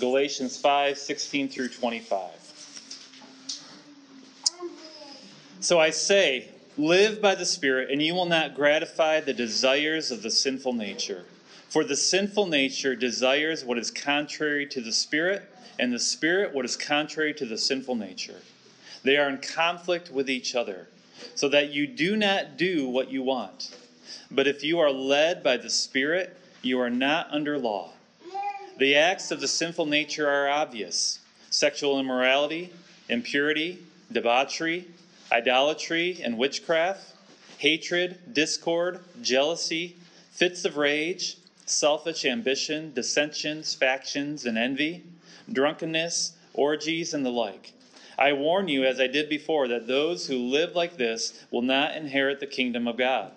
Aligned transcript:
Galatians 0.00 0.56
5 0.56 0.98
16 0.98 1.48
through 1.48 1.68
25. 1.68 2.30
So 5.60 5.78
I 5.78 5.90
say, 5.90 6.48
live 6.78 7.20
by 7.20 7.34
the 7.34 7.44
Spirit, 7.44 7.90
and 7.90 8.02
you 8.02 8.14
will 8.14 8.26
not 8.26 8.54
gratify 8.54 9.20
the 9.20 9.34
desires 9.34 10.10
of 10.10 10.22
the 10.22 10.30
sinful 10.30 10.72
nature. 10.72 11.26
For 11.68 11.84
the 11.84 11.96
sinful 11.96 12.46
nature 12.46 12.96
desires 12.96 13.64
what 13.64 13.78
is 13.78 13.90
contrary 13.90 14.66
to 14.68 14.80
the 14.80 14.92
Spirit, 14.92 15.42
and 15.78 15.92
the 15.92 16.00
Spirit 16.00 16.54
what 16.54 16.64
is 16.64 16.76
contrary 16.76 17.34
to 17.34 17.44
the 17.44 17.58
sinful 17.58 17.94
nature. 17.94 18.40
They 19.02 19.18
are 19.18 19.28
in 19.28 19.38
conflict 19.38 20.10
with 20.10 20.30
each 20.30 20.54
other, 20.54 20.88
so 21.34 21.48
that 21.50 21.70
you 21.70 21.86
do 21.86 22.16
not 22.16 22.56
do 22.56 22.88
what 22.88 23.10
you 23.10 23.22
want. 23.22 23.70
But 24.30 24.46
if 24.48 24.64
you 24.64 24.78
are 24.78 24.90
led 24.90 25.42
by 25.42 25.58
the 25.58 25.70
Spirit, 25.70 26.36
you 26.62 26.80
are 26.80 26.90
not 26.90 27.28
under 27.30 27.58
law. 27.58 27.92
The 28.80 28.96
acts 28.96 29.30
of 29.30 29.42
the 29.42 29.46
sinful 29.46 29.84
nature 29.84 30.26
are 30.26 30.48
obvious 30.48 31.18
sexual 31.50 32.00
immorality, 32.00 32.72
impurity, 33.10 33.80
debauchery, 34.10 34.86
idolatry 35.30 36.18
and 36.24 36.38
witchcraft, 36.38 37.12
hatred, 37.58 38.32
discord, 38.32 39.00
jealousy, 39.20 39.96
fits 40.30 40.64
of 40.64 40.78
rage, 40.78 41.36
selfish 41.66 42.24
ambition, 42.24 42.94
dissensions, 42.94 43.74
factions, 43.74 44.46
and 44.46 44.56
envy, 44.56 45.04
drunkenness, 45.52 46.32
orgies, 46.54 47.12
and 47.12 47.26
the 47.26 47.30
like. 47.30 47.74
I 48.18 48.32
warn 48.32 48.68
you, 48.68 48.86
as 48.86 48.98
I 48.98 49.08
did 49.08 49.28
before, 49.28 49.68
that 49.68 49.88
those 49.88 50.26
who 50.26 50.38
live 50.38 50.74
like 50.74 50.96
this 50.96 51.44
will 51.50 51.60
not 51.60 51.96
inherit 51.96 52.40
the 52.40 52.46
kingdom 52.46 52.88
of 52.88 52.96
God. 52.96 53.32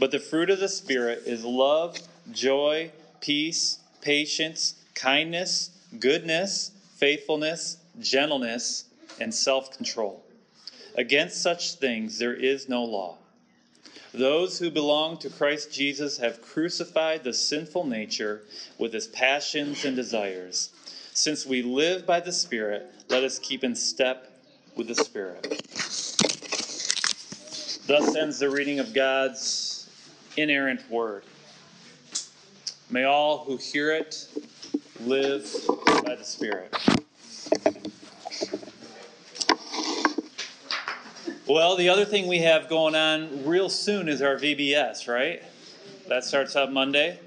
But 0.00 0.10
the 0.10 0.18
fruit 0.18 0.50
of 0.50 0.58
the 0.58 0.68
Spirit 0.68 1.22
is 1.26 1.44
love, 1.44 1.96
joy, 2.32 2.90
peace, 3.20 3.78
patience, 4.04 4.74
kindness, 4.94 5.70
goodness, 5.98 6.70
faithfulness, 6.96 7.78
gentleness, 7.98 8.84
and 9.20 9.34
self 9.34 9.76
control. 9.76 10.22
Against 10.96 11.42
such 11.42 11.72
things 11.74 12.18
there 12.18 12.34
is 12.34 12.68
no 12.68 12.84
law. 12.84 13.16
Those 14.12 14.60
who 14.60 14.70
belong 14.70 15.18
to 15.18 15.30
Christ 15.30 15.72
Jesus 15.72 16.18
have 16.18 16.40
crucified 16.40 17.24
the 17.24 17.32
sinful 17.32 17.84
nature 17.84 18.42
with 18.78 18.94
its 18.94 19.08
passions 19.08 19.84
and 19.84 19.96
desires. 19.96 20.70
Since 21.12 21.46
we 21.46 21.62
live 21.62 22.06
by 22.06 22.20
the 22.20 22.32
Spirit, 22.32 22.86
let 23.08 23.24
us 23.24 23.40
keep 23.40 23.64
in 23.64 23.74
step 23.74 24.30
with 24.76 24.86
the 24.86 24.94
Spirit. 24.94 25.42
Thus 27.86 28.14
ends 28.14 28.38
the 28.38 28.50
reading 28.50 28.78
of 28.78 28.94
God's 28.94 29.90
inerrant 30.36 30.88
word. 30.90 31.24
May 32.90 33.04
all 33.04 33.44
who 33.44 33.56
hear 33.56 33.92
it 33.92 34.28
live 35.00 35.50
by 36.04 36.14
the 36.14 36.24
Spirit. 36.24 36.76
Well, 41.46 41.76
the 41.76 41.88
other 41.88 42.04
thing 42.04 42.26
we 42.26 42.38
have 42.40 42.68
going 42.68 42.94
on 42.94 43.44
real 43.44 43.68
soon 43.68 44.08
is 44.08 44.22
our 44.22 44.36
VBS, 44.36 45.08
right? 45.08 45.42
That 46.08 46.24
starts 46.24 46.56
up 46.56 46.70
Monday. 46.70 47.18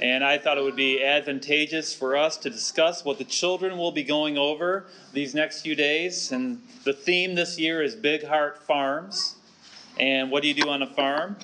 And 0.00 0.24
I 0.24 0.38
thought 0.38 0.58
it 0.58 0.64
would 0.64 0.76
be 0.76 1.04
advantageous 1.04 1.94
for 1.94 2.16
us 2.16 2.36
to 2.38 2.50
discuss 2.50 3.04
what 3.04 3.18
the 3.18 3.24
children 3.24 3.78
will 3.78 3.92
be 3.92 4.02
going 4.02 4.36
over 4.36 4.86
these 5.12 5.34
next 5.34 5.62
few 5.62 5.74
days. 5.74 6.32
And 6.32 6.60
the 6.84 6.92
theme 6.92 7.34
this 7.34 7.58
year 7.58 7.82
is 7.82 7.94
Big 7.94 8.24
Heart 8.24 8.58
Farms. 8.66 9.36
And 9.98 10.30
what 10.30 10.42
do 10.42 10.48
you 10.48 10.54
do 10.54 10.68
on 10.68 10.82
a 10.82 10.86
farm? 10.86 11.36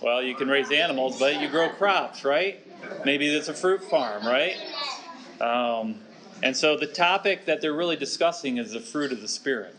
Well, 0.00 0.22
you 0.22 0.36
can 0.36 0.48
raise 0.48 0.70
animals, 0.70 1.18
but 1.18 1.40
you 1.40 1.48
grow 1.48 1.70
crops, 1.70 2.24
right? 2.24 2.64
Maybe 3.04 3.26
it's 3.34 3.48
a 3.48 3.54
fruit 3.54 3.82
farm, 3.82 4.24
right? 4.24 4.56
Um, 5.40 5.96
and 6.40 6.56
so 6.56 6.76
the 6.76 6.86
topic 6.86 7.46
that 7.46 7.60
they're 7.60 7.74
really 7.74 7.96
discussing 7.96 8.58
is 8.58 8.70
the 8.70 8.80
fruit 8.80 9.10
of 9.10 9.20
the 9.20 9.28
Spirit. 9.28 9.74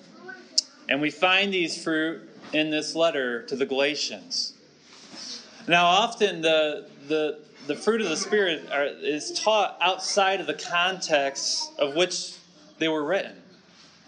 And 0.90 1.00
we 1.00 1.09
find 1.09 1.53
these 1.53 1.81
fruit 1.81 2.22
in 2.52 2.69
this 2.69 2.96
letter 2.96 3.44
to 3.44 3.56
the 3.56 3.66
Galatians. 3.66 4.53
Now, 5.69 5.85
often 5.85 6.41
the, 6.41 6.88
the, 7.08 7.40
the 7.68 7.75
fruit 7.75 8.02
of 8.02 8.09
the 8.09 8.18
Spirit 8.18 8.69
are, 8.74 8.88
is 8.88 9.31
taught 9.40 9.78
outside 9.79 10.41
of 10.41 10.47
the 10.47 10.53
context 10.53 11.72
of 11.79 11.96
which 11.96 12.34
they 12.78 12.90
were 12.90 13.06
written. 13.06 13.41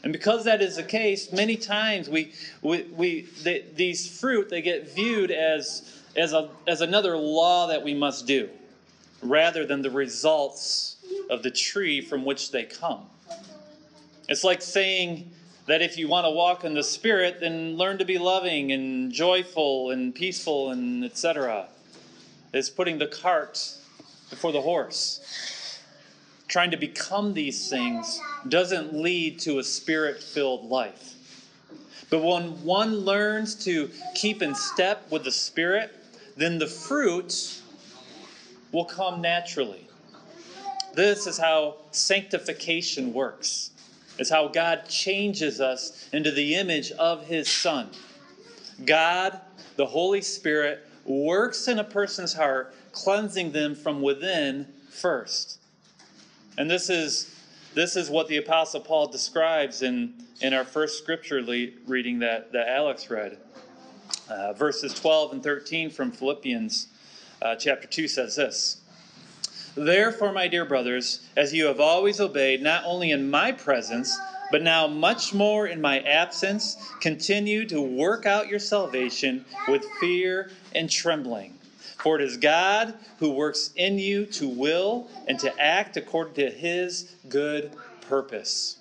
And 0.03 0.11
because 0.11 0.45
that 0.45 0.61
is 0.61 0.75
the 0.75 0.83
case, 0.83 1.31
many 1.31 1.55
times 1.55 2.09
we, 2.09 2.33
we, 2.61 2.83
we 2.83 3.21
they, 3.43 3.65
these 3.75 4.19
fruit, 4.19 4.49
they 4.49 4.61
get 4.61 4.93
viewed 4.93 5.29
as, 5.29 6.00
as, 6.15 6.33
a, 6.33 6.49
as 6.67 6.81
another 6.81 7.17
law 7.17 7.67
that 7.67 7.83
we 7.83 7.93
must 7.93 8.25
do, 8.25 8.49
rather 9.21 9.65
than 9.65 9.81
the 9.81 9.91
results 9.91 10.97
of 11.29 11.43
the 11.43 11.51
tree 11.51 12.01
from 12.01 12.25
which 12.25 12.51
they 12.51 12.63
come. 12.63 13.07
It's 14.27 14.43
like 14.43 14.61
saying, 14.61 15.31
that 15.67 15.81
if 15.81 15.97
you 15.97 16.07
want 16.07 16.25
to 16.25 16.31
walk 16.31 16.63
in 16.63 16.73
the 16.73 16.83
Spirit, 16.83 17.39
then 17.39 17.77
learn 17.77 17.97
to 17.99 18.05
be 18.05 18.17
loving 18.17 18.71
and 18.71 19.11
joyful 19.11 19.91
and 19.91 20.13
peaceful 20.13 20.71
and 20.71 21.05
etc. 21.05 21.67
It's 22.53 22.69
putting 22.69 22.97
the 22.97 23.07
cart 23.07 23.77
before 24.29 24.51
the 24.51 24.61
horse. 24.61 25.79
Trying 26.47 26.71
to 26.71 26.77
become 26.77 27.33
these 27.33 27.69
things 27.69 28.19
doesn't 28.49 28.93
lead 28.93 29.39
to 29.41 29.59
a 29.59 29.63
spirit 29.63 30.21
filled 30.21 30.65
life. 30.65 31.13
But 32.09 32.21
when 32.21 32.63
one 32.65 32.97
learns 32.97 33.55
to 33.63 33.89
keep 34.15 34.41
in 34.41 34.53
step 34.53 35.09
with 35.09 35.23
the 35.23 35.31
Spirit, 35.31 35.95
then 36.35 36.57
the 36.59 36.67
fruit 36.67 37.61
will 38.71 38.85
come 38.85 39.21
naturally. 39.21 39.87
This 40.93 41.27
is 41.27 41.37
how 41.37 41.77
sanctification 41.91 43.13
works 43.13 43.71
is 44.17 44.29
how 44.29 44.47
God 44.47 44.87
changes 44.87 45.59
us 45.59 46.07
into 46.13 46.31
the 46.31 46.55
image 46.55 46.91
of 46.91 47.25
His 47.25 47.49
Son. 47.49 47.89
God, 48.85 49.39
the 49.77 49.85
Holy 49.85 50.21
Spirit, 50.21 50.87
works 51.05 51.67
in 51.67 51.79
a 51.79 51.83
person's 51.83 52.33
heart, 52.33 52.73
cleansing 52.91 53.51
them 53.51 53.73
from 53.73 54.01
within 54.01 54.67
first. 54.89 55.59
And 56.57 56.69
this 56.69 56.89
is 56.89 57.33
this 57.73 57.95
is 57.95 58.09
what 58.09 58.27
the 58.27 58.37
Apostle 58.37 58.81
Paul 58.81 59.07
describes 59.07 59.81
in, 59.81 60.13
in 60.41 60.53
our 60.53 60.65
first 60.65 60.97
scripture 60.97 61.41
le- 61.41 61.67
reading 61.87 62.19
that, 62.19 62.51
that 62.51 62.67
Alex 62.67 63.09
read. 63.09 63.37
Uh, 64.29 64.53
verses 64.53 64.93
12 64.93 65.33
and 65.33 65.43
13 65.43 65.89
from 65.89 66.11
Philippians 66.11 66.87
uh, 67.41 67.55
chapter 67.55 67.87
2 67.87 68.07
says 68.07 68.35
this 68.35 68.81
Therefore, 69.75 70.33
my 70.33 70.47
dear 70.47 70.65
brothers, 70.65 71.25
as 71.37 71.53
you 71.53 71.65
have 71.65 71.79
always 71.79 72.19
obeyed, 72.19 72.61
not 72.61 72.83
only 72.85 73.11
in 73.11 73.29
my 73.29 73.51
presence, 73.51 74.17
but 74.51 74.61
now 74.61 74.85
much 74.85 75.33
more 75.33 75.67
in 75.67 75.79
my 75.79 75.99
absence, 76.01 76.75
continue 76.99 77.65
to 77.67 77.81
work 77.81 78.25
out 78.25 78.49
your 78.49 78.59
salvation 78.59 79.45
with 79.67 79.85
fear 79.99 80.51
and 80.75 80.89
trembling. 80.89 81.57
For 81.97 82.19
it 82.19 82.23
is 82.23 82.35
God 82.35 82.95
who 83.19 83.31
works 83.31 83.71
in 83.75 83.97
you 83.97 84.25
to 84.25 84.49
will 84.49 85.07
and 85.27 85.39
to 85.39 85.61
act 85.61 85.95
according 85.97 86.33
to 86.35 86.49
his 86.49 87.15
good 87.29 87.71
purpose. 88.01 88.77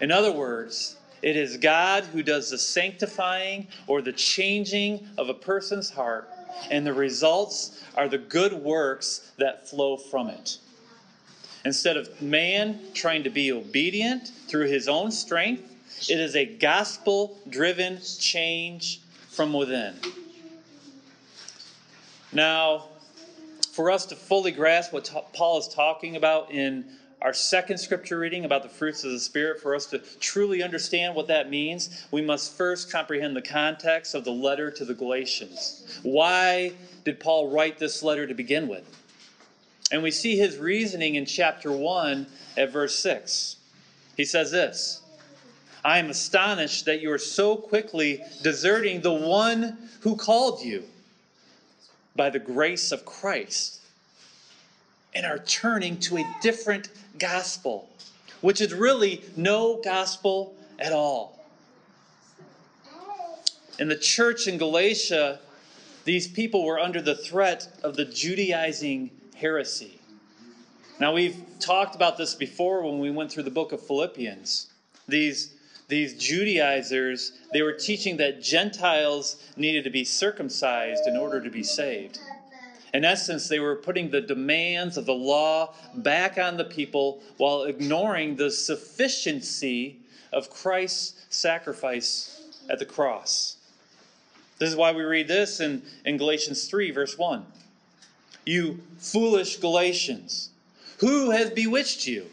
In 0.00 0.12
other 0.12 0.30
words, 0.30 0.97
it 1.22 1.36
is 1.36 1.56
God 1.56 2.04
who 2.04 2.22
does 2.22 2.50
the 2.50 2.58
sanctifying 2.58 3.68
or 3.86 4.02
the 4.02 4.12
changing 4.12 5.06
of 5.16 5.28
a 5.28 5.34
person's 5.34 5.90
heart 5.90 6.28
and 6.70 6.86
the 6.86 6.92
results 6.92 7.82
are 7.94 8.08
the 8.08 8.18
good 8.18 8.52
works 8.52 9.32
that 9.38 9.68
flow 9.68 9.96
from 9.96 10.28
it. 10.28 10.58
Instead 11.64 11.96
of 11.96 12.22
man 12.22 12.80
trying 12.94 13.24
to 13.24 13.30
be 13.30 13.52
obedient 13.52 14.28
through 14.46 14.66
his 14.66 14.88
own 14.88 15.10
strength, 15.10 15.62
it 16.08 16.20
is 16.20 16.36
a 16.36 16.44
gospel 16.44 17.38
driven 17.48 18.00
change 18.18 19.00
from 19.28 19.52
within. 19.52 19.94
Now, 22.32 22.88
for 23.72 23.90
us 23.90 24.06
to 24.06 24.16
fully 24.16 24.52
grasp 24.52 24.92
what 24.92 25.10
Paul 25.32 25.58
is 25.58 25.68
talking 25.68 26.16
about 26.16 26.50
in 26.50 26.84
our 27.20 27.32
second 27.32 27.78
scripture 27.78 28.18
reading 28.18 28.44
about 28.44 28.62
the 28.62 28.68
fruits 28.68 29.02
of 29.02 29.10
the 29.10 29.18
Spirit, 29.18 29.60
for 29.60 29.74
us 29.74 29.86
to 29.86 29.98
truly 30.20 30.62
understand 30.62 31.14
what 31.14 31.26
that 31.26 31.50
means, 31.50 32.06
we 32.12 32.22
must 32.22 32.56
first 32.56 32.92
comprehend 32.92 33.34
the 33.34 33.42
context 33.42 34.14
of 34.14 34.24
the 34.24 34.30
letter 34.30 34.70
to 34.70 34.84
the 34.84 34.94
Galatians. 34.94 36.00
Why 36.02 36.72
did 37.04 37.18
Paul 37.18 37.48
write 37.48 37.78
this 37.78 38.02
letter 38.02 38.26
to 38.26 38.34
begin 38.34 38.68
with? 38.68 38.84
And 39.90 40.02
we 40.02 40.10
see 40.10 40.36
his 40.36 40.58
reasoning 40.58 41.16
in 41.16 41.26
chapter 41.26 41.72
1 41.72 42.26
at 42.56 42.70
verse 42.70 42.96
6. 42.98 43.56
He 44.16 44.24
says 44.24 44.52
this 44.52 45.02
I 45.84 45.98
am 45.98 46.10
astonished 46.10 46.84
that 46.84 47.00
you 47.00 47.10
are 47.10 47.18
so 47.18 47.56
quickly 47.56 48.22
deserting 48.42 49.00
the 49.00 49.12
one 49.12 49.88
who 50.00 50.16
called 50.16 50.62
you 50.62 50.84
by 52.14 52.30
the 52.30 52.38
grace 52.38 52.92
of 52.92 53.04
Christ 53.04 53.80
and 55.14 55.26
are 55.26 55.38
turning 55.38 55.98
to 55.98 56.18
a 56.18 56.34
different 56.42 56.88
gospel, 57.18 57.88
which 58.40 58.60
is 58.60 58.72
really 58.72 59.22
no 59.36 59.80
gospel 59.82 60.54
at 60.78 60.92
all. 60.92 61.38
In 63.78 63.88
the 63.88 63.96
church 63.96 64.48
in 64.48 64.58
Galatia, 64.58 65.40
these 66.04 66.26
people 66.26 66.64
were 66.64 66.78
under 66.78 67.00
the 67.00 67.14
threat 67.14 67.68
of 67.82 67.96
the 67.96 68.04
Judaizing 68.04 69.10
heresy. 69.36 70.00
Now, 71.00 71.12
we've 71.12 71.44
talked 71.60 71.94
about 71.94 72.16
this 72.16 72.34
before 72.34 72.82
when 72.82 72.98
we 72.98 73.10
went 73.10 73.30
through 73.30 73.44
the 73.44 73.50
book 73.50 73.70
of 73.70 73.80
Philippians. 73.80 74.66
These, 75.06 75.54
these 75.86 76.14
Judaizers, 76.14 77.32
they 77.52 77.62
were 77.62 77.72
teaching 77.72 78.16
that 78.16 78.42
Gentiles 78.42 79.36
needed 79.56 79.84
to 79.84 79.90
be 79.90 80.02
circumcised 80.02 81.06
in 81.06 81.16
order 81.16 81.40
to 81.40 81.50
be 81.50 81.62
saved. 81.62 82.18
In 82.94 83.04
essence, 83.04 83.48
they 83.48 83.60
were 83.60 83.76
putting 83.76 84.10
the 84.10 84.20
demands 84.20 84.96
of 84.96 85.06
the 85.06 85.14
law 85.14 85.74
back 85.94 86.38
on 86.38 86.56
the 86.56 86.64
people 86.64 87.22
while 87.36 87.64
ignoring 87.64 88.36
the 88.36 88.50
sufficiency 88.50 89.98
of 90.32 90.50
Christ's 90.50 91.26
sacrifice 91.28 92.40
at 92.70 92.78
the 92.78 92.86
cross. 92.86 93.56
This 94.58 94.70
is 94.70 94.76
why 94.76 94.92
we 94.92 95.02
read 95.02 95.28
this 95.28 95.60
in, 95.60 95.82
in 96.04 96.16
Galatians 96.16 96.68
3, 96.68 96.90
verse 96.90 97.16
1. 97.16 97.44
You 98.44 98.80
foolish 98.98 99.56
Galatians. 99.58 100.50
Who 100.98 101.30
has 101.30 101.50
bewitched 101.50 102.06
you? 102.06 102.26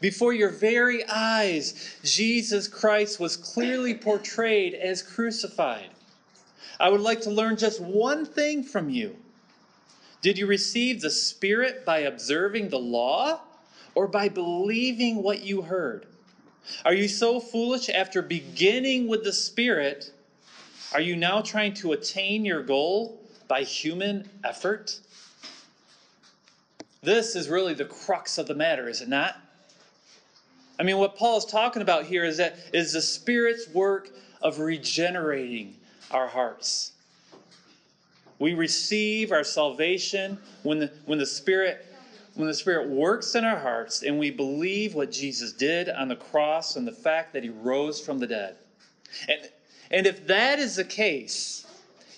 Before 0.00 0.32
your 0.32 0.50
very 0.50 1.04
eyes, 1.08 1.96
Jesus 2.04 2.68
Christ 2.68 3.18
was 3.18 3.36
clearly 3.36 3.94
portrayed 3.94 4.74
as 4.74 5.02
crucified. 5.02 5.90
I 6.78 6.90
would 6.90 7.00
like 7.00 7.22
to 7.22 7.30
learn 7.30 7.56
just 7.56 7.80
one 7.80 8.24
thing 8.24 8.62
from 8.62 8.88
you. 8.88 9.16
Did 10.20 10.38
you 10.38 10.46
receive 10.46 11.00
the 11.00 11.10
Spirit 11.10 11.84
by 11.84 12.00
observing 12.00 12.70
the 12.70 12.78
law 12.78 13.40
or 13.94 14.08
by 14.08 14.28
believing 14.28 15.22
what 15.22 15.42
you 15.42 15.62
heard? 15.62 16.06
Are 16.84 16.94
you 16.94 17.08
so 17.08 17.40
foolish 17.40 17.88
after 17.88 18.20
beginning 18.20 19.06
with 19.08 19.24
the 19.24 19.32
Spirit? 19.32 20.12
Are 20.92 21.00
you 21.00 21.16
now 21.16 21.40
trying 21.40 21.74
to 21.74 21.92
attain 21.92 22.44
your 22.44 22.62
goal 22.62 23.20
by 23.46 23.62
human 23.62 24.28
effort? 24.44 25.00
This 27.02 27.36
is 27.36 27.48
really 27.48 27.74
the 27.74 27.84
crux 27.84 28.38
of 28.38 28.46
the 28.46 28.54
matter, 28.54 28.88
is 28.88 29.00
it 29.00 29.08
not? 29.08 29.36
I 30.78 30.82
mean, 30.82 30.98
what 30.98 31.16
Paul 31.16 31.38
is 31.38 31.44
talking 31.44 31.82
about 31.82 32.06
here 32.06 32.24
is 32.24 32.36
that 32.36 32.56
is 32.72 32.92
the 32.92 33.02
Spirit's 33.02 33.68
work 33.68 34.10
of 34.42 34.58
regenerating 34.58 35.76
our 36.10 36.28
hearts. 36.28 36.92
We 38.38 38.54
receive 38.54 39.32
our 39.32 39.44
salvation 39.44 40.38
when 40.62 40.78
the, 40.78 40.92
when 41.04 41.18
the 41.18 41.26
Spirit 41.26 41.84
when 42.34 42.46
the 42.46 42.54
Spirit 42.54 42.88
works 42.88 43.34
in 43.34 43.44
our 43.44 43.58
hearts 43.58 44.04
and 44.04 44.16
we 44.16 44.30
believe 44.30 44.94
what 44.94 45.10
Jesus 45.10 45.50
did 45.50 45.88
on 45.88 46.06
the 46.06 46.14
cross 46.14 46.76
and 46.76 46.86
the 46.86 46.92
fact 46.92 47.32
that 47.32 47.42
He 47.42 47.48
rose 47.48 48.00
from 48.00 48.20
the 48.20 48.28
dead. 48.28 48.54
And, 49.28 49.50
and 49.90 50.06
if 50.06 50.24
that 50.28 50.60
is 50.60 50.76
the 50.76 50.84
case, 50.84 51.66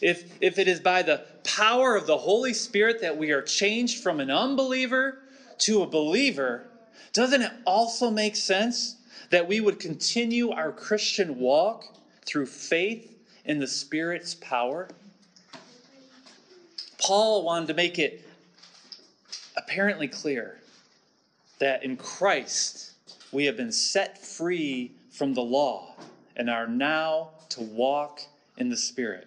if, 0.03 0.25
if 0.43 0.59
it 0.59 0.69
is 0.69 0.79
by 0.79 1.03
the 1.03 1.23
power 1.43 1.97
of 1.97 2.07
the 2.07 2.19
Holy 2.19 2.53
Spirit 2.53 3.01
that 3.01 3.17
we 3.17 3.31
are 3.31 3.41
changed 3.41 4.03
from 4.03 4.21
an 4.21 4.31
unbeliever 4.31 5.23
to 5.61 5.83
a 5.83 5.87
believer, 5.87 6.67
doesn't 7.15 7.41
it 7.41 7.53
also 7.65 8.11
make 8.11 8.37
sense 8.37 8.97
that 9.31 9.47
we 9.47 9.61
would 9.61 9.79
continue 9.79 10.51
our 10.51 10.71
Christian 10.71 11.39
walk 11.39 11.85
through 12.27 12.47
faith 12.47 13.17
in 13.47 13.59
the 13.59 13.67
Spirit's 13.67 14.35
power? 14.35 14.89
Paul 17.01 17.43
wanted 17.43 17.69
to 17.69 17.75
make 17.75 17.99
it 17.99 18.25
apparently 19.57 20.07
clear 20.07 20.61
that 21.59 21.83
in 21.83 21.97
Christ 21.97 22.93
we 23.33 23.47
have 23.47 23.57
been 23.57 23.73
set 23.73 24.19
free 24.19 24.93
from 25.11 25.35
the 25.35 25.43
law 25.43 25.95
and 26.37 26.49
are 26.51 26.67
now 26.67 27.31
to 27.51 27.63
walk 27.63 28.21
in 28.57 28.69
the 28.69 28.77
Spirit. 28.77 29.27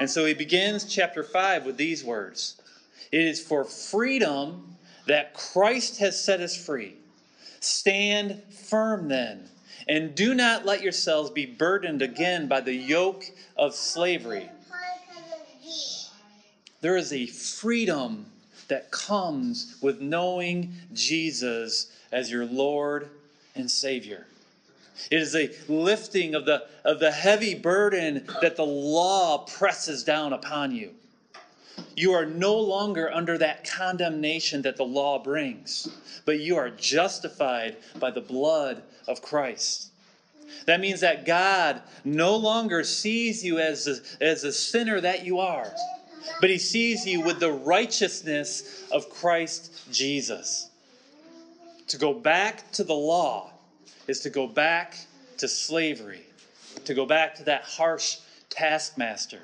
And 0.00 0.08
so 0.08 0.24
he 0.24 0.34
begins 0.34 0.84
chapter 0.84 1.22
5 1.22 1.66
with 1.66 1.76
these 1.76 2.04
words 2.04 2.60
It 3.12 3.20
is 3.20 3.40
for 3.40 3.64
freedom 3.64 4.76
that 5.06 5.34
Christ 5.34 5.98
has 5.98 6.22
set 6.22 6.40
us 6.40 6.56
free. 6.56 6.96
Stand 7.60 8.42
firm 8.50 9.08
then, 9.08 9.48
and 9.88 10.14
do 10.14 10.34
not 10.34 10.64
let 10.64 10.82
yourselves 10.82 11.30
be 11.30 11.46
burdened 11.46 12.02
again 12.02 12.46
by 12.46 12.60
the 12.60 12.74
yoke 12.74 13.24
of 13.56 13.74
slavery. 13.74 14.48
There 16.80 16.96
is 16.96 17.12
a 17.12 17.26
freedom 17.26 18.26
that 18.68 18.90
comes 18.90 19.76
with 19.80 20.00
knowing 20.00 20.72
Jesus 20.92 21.90
as 22.12 22.30
your 22.30 22.44
Lord 22.44 23.08
and 23.54 23.70
Savior. 23.70 24.26
It 25.10 25.20
is 25.20 25.34
a 25.34 25.50
lifting 25.68 26.34
of 26.34 26.44
the, 26.44 26.66
of 26.84 27.00
the 27.00 27.10
heavy 27.10 27.54
burden 27.54 28.26
that 28.40 28.56
the 28.56 28.66
law 28.66 29.38
presses 29.38 30.04
down 30.04 30.32
upon 30.32 30.72
you. 30.72 30.92
You 31.96 32.12
are 32.12 32.26
no 32.26 32.56
longer 32.56 33.10
under 33.12 33.38
that 33.38 33.68
condemnation 33.68 34.62
that 34.62 34.76
the 34.76 34.84
law 34.84 35.18
brings, 35.18 35.88
but 36.24 36.40
you 36.40 36.56
are 36.56 36.70
justified 36.70 37.76
by 37.98 38.10
the 38.10 38.20
blood 38.20 38.82
of 39.06 39.22
Christ. 39.22 39.90
That 40.66 40.80
means 40.80 41.00
that 41.00 41.24
God 41.24 41.82
no 42.04 42.36
longer 42.36 42.84
sees 42.84 43.44
you 43.44 43.58
as 43.58 43.86
a, 43.86 44.24
as 44.24 44.44
a 44.44 44.52
sinner 44.52 45.00
that 45.00 45.24
you 45.24 45.38
are, 45.38 45.72
but 46.40 46.50
He 46.50 46.58
sees 46.58 47.06
you 47.06 47.20
with 47.20 47.40
the 47.40 47.52
righteousness 47.52 48.84
of 48.90 49.10
Christ 49.10 49.72
Jesus. 49.90 50.70
To 51.88 51.96
go 51.96 52.12
back 52.12 52.70
to 52.72 52.84
the 52.84 52.94
law 52.94 53.52
is 54.06 54.20
to 54.20 54.30
go 54.30 54.46
back 54.46 54.96
to 55.38 55.48
slavery, 55.48 56.24
to 56.84 56.94
go 56.94 57.06
back 57.06 57.34
to 57.36 57.44
that 57.44 57.62
harsh 57.62 58.16
taskmaster. 58.50 59.40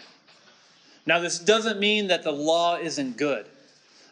Now, 1.07 1.19
this 1.19 1.39
doesn't 1.39 1.79
mean 1.79 2.09
that 2.09 2.23
the 2.23 2.33
law 2.33 2.77
isn't 2.77 3.17
good, 3.17 3.47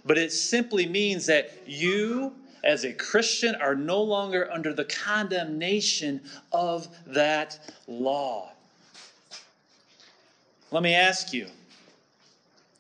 but 0.05 0.19
it 0.19 0.33
simply 0.33 0.87
means 0.87 1.27
that 1.27 1.51
you, 1.67 2.33
as 2.65 2.85
a 2.85 2.93
Christian, 2.93 3.55
are 3.55 3.75
no 3.75 4.03
longer 4.03 4.51
under 4.53 4.75
the 4.75 4.85
condemnation 4.85 6.21
of 6.53 6.89
that 7.07 7.59
law. 7.87 8.53
Let 10.71 10.83
me 10.83 10.95
ask 10.95 11.33
you 11.33 11.49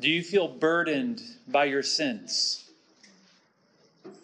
do 0.02 0.10
you 0.10 0.22
feel 0.22 0.48
burdened 0.48 1.22
by 1.48 1.64
your 1.64 1.82
sins? 1.82 2.68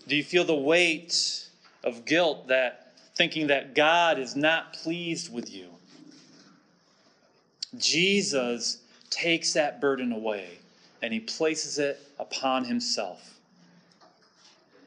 Do 0.07 0.15
you 0.17 0.25
feel 0.25 0.45
the 0.45 0.55
weight 0.55 1.49
of 1.83 2.05
guilt 2.05 2.49
that 2.49 2.89
thinking 3.19 3.49
that 3.49 3.75
God 3.75 4.21
is 4.21 4.37
not 4.37 4.73
pleased 4.73 5.33
with 5.33 5.53
you. 5.53 5.67
Jesus 7.77 8.79
takes 9.11 9.53
that 9.55 9.81
burden 9.81 10.13
away 10.13 10.59
and 11.03 11.13
he 11.13 11.19
places 11.19 11.79
it 11.79 12.01
upon 12.19 12.65
himself. 12.65 13.35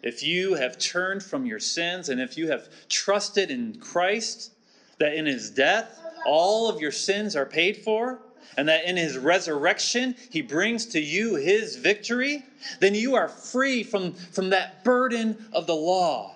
If 0.01 0.23
you 0.23 0.55
have 0.55 0.79
turned 0.79 1.21
from 1.21 1.45
your 1.45 1.59
sins 1.59 2.09
and 2.09 2.19
if 2.19 2.37
you 2.37 2.49
have 2.49 2.69
trusted 2.87 3.51
in 3.51 3.80
Christ, 3.80 4.51
that 4.97 5.13
in 5.13 5.25
his 5.25 5.51
death 5.51 5.99
all 6.25 6.69
of 6.69 6.80
your 6.80 6.92
sins 6.92 7.35
are 7.35 7.45
paid 7.45 7.77
for, 7.77 8.19
and 8.57 8.68
that 8.69 8.86
in 8.86 8.98
his 8.98 9.18
resurrection 9.18 10.16
he 10.30 10.42
brings 10.42 10.86
to 10.88 11.00
you 11.00 11.36
his 11.36 11.76
victory, 11.76 12.44
then 12.80 12.95
you 12.95 13.16
are 13.16 13.30
free 13.30 13.83
from, 13.83 14.14
from 14.14 14.50
that 14.50 14.83
burden 14.83 15.45
of 15.54 15.68
the 15.68 15.76
law 15.76 16.36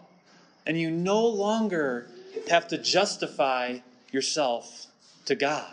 and 0.65 0.79
you 0.79 0.89
no 0.89 1.25
longer 1.25 2.07
have 2.49 2.67
to 2.69 2.77
justify 2.77 3.77
yourself 4.11 4.87
to 5.25 5.35
God. 5.35 5.71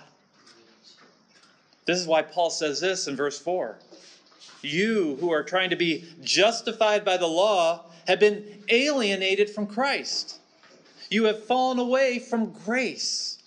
This 1.85 1.99
is 1.99 2.07
why 2.07 2.23
Paul 2.23 2.51
says 2.51 2.81
this 2.81 3.09
in 3.09 3.17
verse 3.17 3.39
4. 3.39 3.79
You 4.62 5.17
who 5.21 5.33
are 5.33 5.43
trying 5.43 5.71
to 5.71 5.77
be 5.77 6.05
justified 6.23 7.05
by 7.05 7.17
the 7.17 7.27
law 7.27 7.87
have 8.07 8.21
been 8.21 8.62
alienated 8.69 9.51
from 9.51 9.67
Christ. 9.67 10.39
You 11.11 11.25
have 11.25 11.45
fallen 11.45 11.79
away 11.79 12.19
from 12.19 12.53
grace. 12.53 13.39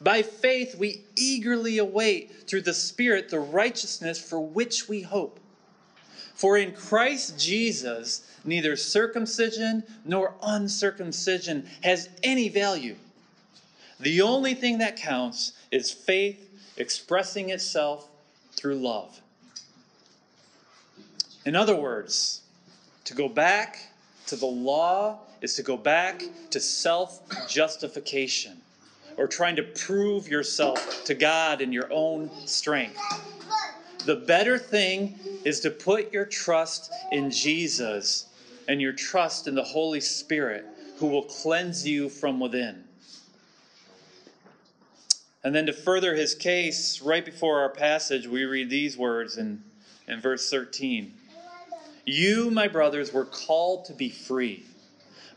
By 0.00 0.22
faith, 0.22 0.76
we 0.76 1.02
eagerly 1.16 1.78
await 1.78 2.46
through 2.46 2.62
the 2.62 2.74
Spirit 2.74 3.30
the 3.30 3.40
righteousness 3.40 4.18
for 4.20 4.40
which 4.40 4.88
we 4.88 5.02
hope. 5.02 5.40
For 6.34 6.56
in 6.56 6.72
Christ 6.72 7.38
Jesus, 7.38 8.30
neither 8.44 8.76
circumcision 8.76 9.82
nor 10.04 10.34
uncircumcision 10.40 11.68
has 11.82 12.08
any 12.22 12.48
value. 12.48 12.94
The 13.98 14.20
only 14.20 14.54
thing 14.54 14.78
that 14.78 14.96
counts 14.96 15.52
is 15.72 15.90
faith 15.90 16.48
expressing 16.76 17.50
itself 17.50 18.08
through 18.52 18.76
love. 18.76 19.20
In 21.44 21.56
other 21.56 21.74
words, 21.74 22.42
to 23.04 23.14
go 23.14 23.28
back 23.28 23.80
to 24.26 24.36
the 24.36 24.46
law 24.46 25.20
is 25.40 25.54
to 25.54 25.64
go 25.64 25.76
back 25.76 26.22
to 26.50 26.60
self 26.60 27.20
justification 27.48 28.60
or 29.18 29.26
trying 29.26 29.56
to 29.56 29.62
prove 29.62 30.28
yourself 30.28 31.04
to 31.04 31.14
God 31.14 31.60
in 31.60 31.72
your 31.72 31.92
own 31.92 32.30
strength. 32.46 32.98
The 34.06 34.16
better 34.16 34.58
thing 34.58 35.18
is 35.44 35.60
to 35.60 35.70
put 35.70 36.12
your 36.12 36.24
trust 36.24 36.90
in 37.10 37.30
Jesus 37.30 38.26
and 38.68 38.80
your 38.80 38.92
trust 38.92 39.48
in 39.48 39.54
the 39.54 39.64
Holy 39.64 40.00
Spirit 40.00 40.64
who 40.98 41.08
will 41.08 41.24
cleanse 41.24 41.86
you 41.86 42.08
from 42.08 42.38
within. 42.40 42.84
And 45.44 45.54
then 45.54 45.66
to 45.66 45.72
further 45.72 46.14
his 46.14 46.34
case, 46.34 47.00
right 47.00 47.24
before 47.24 47.60
our 47.60 47.68
passage, 47.68 48.26
we 48.26 48.44
read 48.44 48.70
these 48.70 48.96
words 48.96 49.36
in, 49.36 49.62
in 50.06 50.20
verse 50.20 50.48
13 50.50 51.12
You, 52.04 52.50
my 52.50 52.68
brothers, 52.68 53.12
were 53.12 53.24
called 53.24 53.84
to 53.86 53.94
be 53.94 54.10
free, 54.10 54.64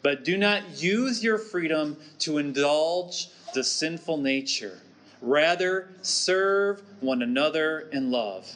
but 0.01 0.23
do 0.23 0.37
not 0.37 0.81
use 0.81 1.23
your 1.23 1.37
freedom 1.37 1.97
to 2.19 2.37
indulge 2.37 3.27
the 3.53 3.63
sinful 3.63 4.17
nature. 4.17 4.81
Rather, 5.21 5.89
serve 6.01 6.81
one 6.99 7.21
another 7.21 7.87
in 7.91 8.11
love. 8.11 8.55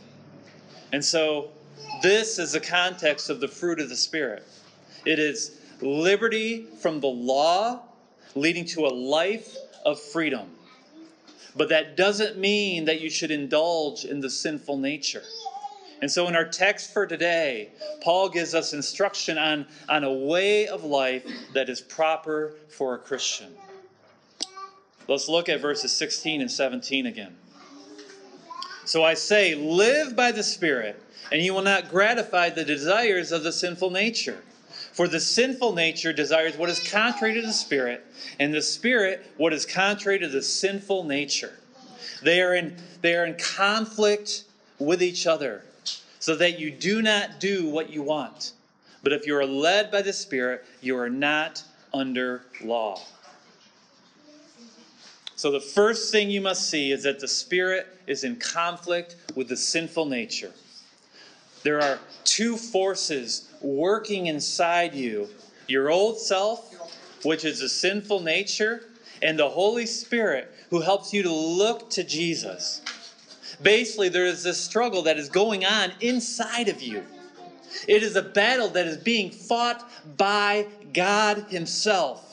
And 0.91 1.03
so, 1.03 1.49
this 2.01 2.39
is 2.39 2.53
the 2.53 2.59
context 2.59 3.29
of 3.29 3.39
the 3.39 3.47
fruit 3.47 3.79
of 3.79 3.89
the 3.89 3.95
Spirit 3.95 4.43
it 5.05 5.19
is 5.19 5.59
liberty 5.81 6.65
from 6.79 6.99
the 6.99 7.07
law, 7.07 7.81
leading 8.33 8.65
to 8.65 8.87
a 8.87 8.89
life 8.89 9.55
of 9.85 9.99
freedom. 9.99 10.49
But 11.55 11.69
that 11.69 11.95
doesn't 11.95 12.37
mean 12.37 12.85
that 12.85 12.99
you 13.01 13.09
should 13.09 13.31
indulge 13.31 14.03
in 14.03 14.19
the 14.19 14.29
sinful 14.29 14.77
nature. 14.77 15.23
And 16.01 16.11
so, 16.11 16.27
in 16.27 16.35
our 16.35 16.45
text 16.45 16.91
for 16.91 17.07
today, 17.07 17.69
Paul 18.01 18.29
gives 18.29 18.53
us 18.53 18.73
instruction 18.73 19.37
on, 19.37 19.65
on 19.87 20.03
a 20.03 20.13
way 20.13 20.67
of 20.67 20.83
life 20.83 21.23
that 21.53 21.69
is 21.69 21.79
proper 21.79 22.55
for 22.67 22.95
a 22.95 22.97
Christian. 22.97 23.55
Let's 25.07 25.29
look 25.29 25.49
at 25.49 25.61
verses 25.61 25.91
16 25.91 26.41
and 26.41 26.51
17 26.51 27.05
again. 27.05 27.35
So 28.85 29.03
I 29.03 29.13
say, 29.15 29.55
live 29.55 30.15
by 30.15 30.31
the 30.31 30.43
Spirit, 30.43 31.01
and 31.31 31.41
you 31.41 31.53
will 31.53 31.61
not 31.61 31.89
gratify 31.89 32.51
the 32.51 32.63
desires 32.63 33.31
of 33.31 33.43
the 33.43 33.51
sinful 33.51 33.89
nature. 33.89 34.43
For 34.93 35.07
the 35.07 35.19
sinful 35.19 35.73
nature 35.73 36.13
desires 36.13 36.57
what 36.57 36.69
is 36.69 36.79
contrary 36.79 37.33
to 37.33 37.41
the 37.41 37.53
Spirit, 37.53 38.05
and 38.39 38.53
the 38.53 38.61
Spirit 38.61 39.25
what 39.37 39.53
is 39.53 39.65
contrary 39.65 40.19
to 40.19 40.27
the 40.27 40.41
sinful 40.41 41.03
nature. 41.03 41.59
They 42.21 42.41
are 42.41 42.55
in, 42.55 42.77
they 43.01 43.15
are 43.15 43.25
in 43.25 43.35
conflict 43.35 44.45
with 44.79 45.03
each 45.03 45.27
other 45.27 45.63
so 46.19 46.35
that 46.35 46.59
you 46.59 46.71
do 46.71 47.01
not 47.01 47.39
do 47.39 47.67
what 47.69 47.89
you 47.89 48.01
want. 48.01 48.53
But 49.03 49.13
if 49.13 49.27
you 49.27 49.35
are 49.35 49.45
led 49.45 49.91
by 49.91 50.01
the 50.01 50.13
Spirit, 50.13 50.65
you 50.81 50.97
are 50.97 51.09
not 51.09 51.63
under 51.93 52.43
law. 52.63 52.99
So 55.35 55.51
the 55.51 55.59
first 55.59 56.11
thing 56.11 56.29
you 56.29 56.41
must 56.41 56.69
see 56.69 56.91
is 56.91 57.03
that 57.03 57.19
the 57.19 57.27
Spirit 57.27 57.87
is 58.07 58.23
in 58.23 58.37
conflict 58.37 59.15
with 59.35 59.49
the 59.49 59.57
sinful 59.57 60.05
nature. 60.05 60.53
There 61.63 61.81
are 61.81 61.99
two 62.23 62.57
forces 62.57 63.49
working 63.59 64.27
inside 64.27 64.93
you 64.93 65.29
your 65.67 65.89
old 65.89 66.19
self, 66.19 66.71
which 67.23 67.43
is 67.43 67.59
the 67.59 67.69
sinful 67.69 68.21
nature, 68.21 68.83
and 69.21 69.39
the 69.39 69.49
Holy 69.49 69.85
Spirit, 69.85 70.53
who 70.69 70.81
helps 70.81 71.11
you 71.11 71.23
to 71.23 71.31
look 71.31 71.89
to 71.91 72.03
Jesus. 72.03 72.81
Basically, 73.61 74.09
there 74.09 74.25
is 74.25 74.43
this 74.43 74.59
struggle 74.59 75.01
that 75.03 75.17
is 75.17 75.29
going 75.29 75.65
on 75.65 75.93
inside 76.01 76.67
of 76.69 76.81
you. 76.81 77.03
It 77.87 78.03
is 78.03 78.15
a 78.15 78.21
battle 78.21 78.69
that 78.69 78.85
is 78.85 78.97
being 78.97 79.31
fought 79.31 79.89
by 80.17 80.67
God 80.93 81.45
Himself. 81.49 82.24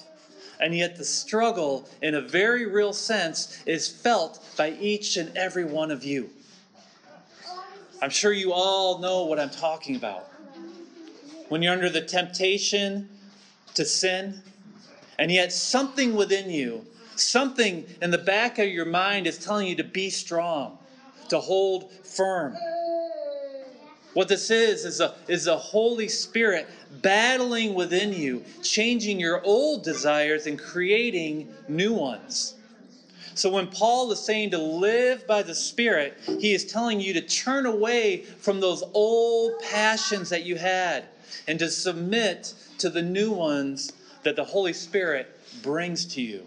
And 0.62 0.76
yet, 0.76 0.94
the 0.94 1.04
struggle, 1.04 1.88
in 2.02 2.14
a 2.14 2.20
very 2.20 2.66
real 2.66 2.92
sense, 2.92 3.60
is 3.66 3.88
felt 3.88 4.38
by 4.56 4.70
each 4.70 5.16
and 5.16 5.36
every 5.36 5.64
one 5.64 5.90
of 5.90 6.04
you. 6.04 6.30
I'm 8.00 8.10
sure 8.10 8.32
you 8.32 8.52
all 8.52 9.00
know 9.00 9.24
what 9.24 9.40
I'm 9.40 9.50
talking 9.50 9.96
about. 9.96 10.24
When 11.48 11.62
you're 11.62 11.72
under 11.72 11.90
the 11.90 12.00
temptation 12.00 13.08
to 13.74 13.84
sin, 13.84 14.40
and 15.18 15.32
yet 15.32 15.52
something 15.52 16.14
within 16.14 16.48
you, 16.48 16.86
something 17.16 17.84
in 18.00 18.12
the 18.12 18.18
back 18.18 18.60
of 18.60 18.68
your 18.68 18.84
mind 18.84 19.26
is 19.26 19.38
telling 19.38 19.66
you 19.66 19.74
to 19.74 19.84
be 19.84 20.10
strong, 20.10 20.78
to 21.28 21.40
hold 21.40 21.90
firm. 22.04 22.56
What 24.14 24.28
this 24.28 24.50
is 24.50 24.84
is 24.84 25.00
a, 25.00 25.14
is 25.26 25.46
Holy 25.46 26.08
Spirit 26.08 26.68
battling 26.90 27.74
within 27.74 28.12
you, 28.12 28.44
changing 28.62 29.18
your 29.18 29.42
old 29.42 29.84
desires 29.84 30.46
and 30.46 30.58
creating 30.58 31.48
new 31.66 31.94
ones. 31.94 32.54
So 33.34 33.48
when 33.48 33.66
Paul 33.68 34.12
is 34.12 34.20
saying 34.20 34.50
to 34.50 34.58
live 34.58 35.26
by 35.26 35.42
the 35.42 35.54
Spirit, 35.54 36.18
he 36.38 36.52
is 36.52 36.64
telling 36.64 37.00
you 37.00 37.14
to 37.14 37.22
turn 37.22 37.64
away 37.64 38.24
from 38.38 38.60
those 38.60 38.82
old 38.92 39.58
passions 39.60 40.28
that 40.28 40.42
you 40.42 40.56
had 40.56 41.08
and 41.46 41.58
to 41.58 41.70
submit 41.70 42.52
to 42.78 42.90
the 42.90 43.02
new 43.02 43.32
ones 43.32 43.90
that 44.22 44.36
the 44.36 44.44
Holy 44.44 44.74
Spirit 44.74 45.28
brings 45.62 46.04
to 46.04 46.20
you. 46.20 46.46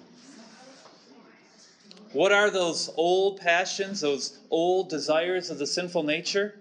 What 2.12 2.32
are 2.32 2.50
those 2.50 2.90
old 2.96 3.38
passions, 3.38 4.02
those 4.02 4.38
old 4.52 4.90
desires 4.90 5.50
of 5.50 5.58
the 5.58 5.68
sinful 5.68 6.04
nature? 6.04 6.54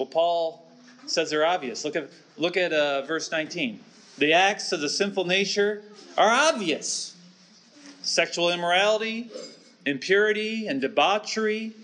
Well, 0.00 0.06
Paul 0.06 0.66
says 1.04 1.28
they're 1.28 1.44
obvious. 1.44 1.84
Look 1.84 1.94
at, 1.94 2.08
look 2.38 2.56
at 2.56 2.72
uh, 2.72 3.02
verse 3.02 3.30
19. 3.30 3.78
The 4.16 4.32
acts 4.32 4.72
of 4.72 4.80
the 4.80 4.88
sinful 4.88 5.26
nature 5.26 5.82
are 6.16 6.30
obvious 6.30 7.14
sexual 8.00 8.48
immorality, 8.48 9.28
impurity 9.84 10.68
and 10.68 10.80
debauchery, 10.80 11.74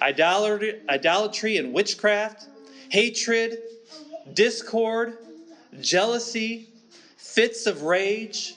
idolatry, 0.00 0.82
idolatry 0.88 1.56
and 1.56 1.72
witchcraft, 1.72 2.46
hatred, 2.90 3.58
discord, 4.32 5.18
jealousy, 5.80 6.68
fits 7.16 7.66
of 7.66 7.82
rage, 7.82 8.54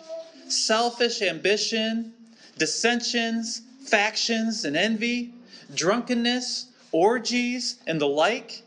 selfish 0.47 1.23
ambition 1.23 2.13
dissensions, 2.59 3.63
factions, 3.83 4.63
and 4.63 4.77
envy, 4.77 5.31
drunkenness, 5.73 6.67
orgies, 6.91 7.77
and 7.87 7.99
the 7.99 8.07
like. 8.07 8.61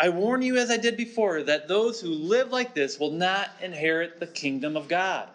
I 0.00 0.08
warn 0.08 0.40
you, 0.40 0.56
as 0.56 0.70
I 0.70 0.78
did 0.78 0.96
before, 0.96 1.42
that 1.42 1.68
those 1.68 2.00
who 2.00 2.08
live 2.08 2.50
like 2.50 2.72
this 2.72 2.98
will 2.98 3.10
not 3.10 3.50
inherit 3.60 4.18
the 4.18 4.26
kingdom 4.26 4.74
of 4.74 4.88
God. 4.88 5.28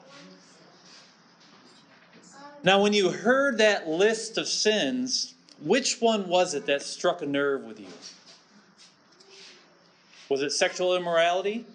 Now, 2.63 2.81
when 2.81 2.91
you 2.91 3.11
heard 3.11 3.59
that 3.59 3.87
list 3.87 4.39
of 4.39 4.47
sins, 4.47 5.35
which 5.61 6.01
one 6.01 6.27
was 6.27 6.55
it 6.55 6.65
that 6.65 6.81
struck 6.81 7.21
a 7.21 7.27
nerve 7.27 7.63
with 7.63 7.79
you? 7.79 7.85
Was 10.29 10.41
it 10.41 10.51
sexual 10.51 10.95
immorality? 10.95 11.67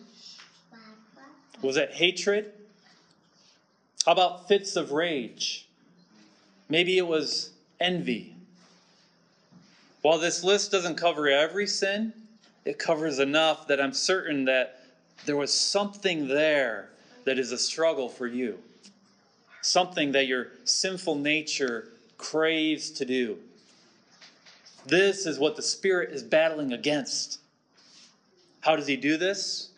Was 1.63 1.77
it 1.77 1.93
hatred? 1.93 2.53
How 4.05 4.11
about 4.11 4.49
fits 4.49 4.75
of 4.75 4.91
rage? 4.91 5.69
Maybe 6.69 6.99
it 6.99 7.07
was 7.07 7.53
envy. 7.79 8.35
While 10.03 10.19
this 10.19 10.43
list 10.43 10.73
doesn't 10.73 10.97
cover 10.97 11.29
every 11.29 11.69
sin, 11.69 12.15
it 12.65 12.79
covers 12.79 13.19
enough 13.19 13.67
that 13.69 13.81
I'm 13.81 13.93
certain 13.93 14.45
that 14.47 14.81
there 15.27 15.37
was 15.37 15.53
something 15.53 16.29
there 16.29 16.91
that 17.25 17.39
is 17.39 17.53
a 17.53 17.59
struggle 17.59 18.09
for 18.09 18.27
you. 18.27 18.59
Something 19.63 20.13
that 20.13 20.27
your 20.27 20.49
sinful 20.65 21.17
nature 21.17 21.89
craves 22.17 22.91
to 22.93 23.05
do. 23.05 23.39
This 24.87 25.27
is 25.27 25.39
what 25.39 25.57
the 25.57 25.63
Spirit 25.63 26.11
is 26.11 26.23
battling 26.23 26.73
against. 26.73 27.41
How 28.61 28.77
does 28.77 28.87
He 28.87 28.97
do 28.97 29.17
this? 29.17 29.71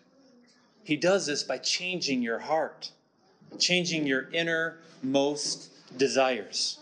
He 0.84 0.96
does 0.96 1.26
this 1.26 1.42
by 1.42 1.58
changing 1.58 2.22
your 2.22 2.40
heart, 2.40 2.90
changing 3.58 4.06
your 4.06 4.28
innermost 4.32 5.70
desires. 5.96 6.78